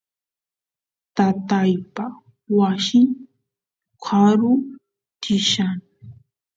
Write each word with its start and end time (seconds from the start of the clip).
tataypa 1.15 2.05
wasin 2.57 3.07
karu 4.03 4.53
tiyan 5.21 5.77